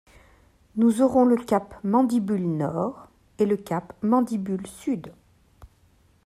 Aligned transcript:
nous 0.77 1.03
aurons 1.03 1.25
le 1.25 1.35
cap 1.35 1.75
Mandibule-Nord 1.83 3.07
et 3.37 3.45
le 3.45 3.55
cap 3.55 3.93
Mandibule-Sud 4.01 5.13